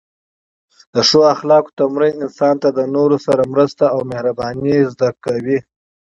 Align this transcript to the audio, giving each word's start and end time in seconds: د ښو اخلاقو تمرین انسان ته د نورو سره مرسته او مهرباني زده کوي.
د 0.93 0.95
ښو 1.09 1.21
اخلاقو 1.33 1.73
تمرین 1.79 2.15
انسان 2.25 2.55
ته 2.61 2.69
د 2.77 2.79
نورو 2.95 3.17
سره 3.25 3.41
مرسته 3.53 3.83
او 3.93 3.99
مهرباني 4.11 4.75
زده 4.91 5.09
کوي. 5.25 5.59